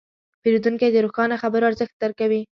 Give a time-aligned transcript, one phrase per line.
[0.41, 2.41] پیرودونکی د روښانه خبرو ارزښت درک کوي.